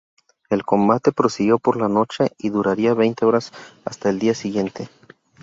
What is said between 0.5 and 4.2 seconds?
combate prosiguió por la noche, y duraría veinte horas hasta el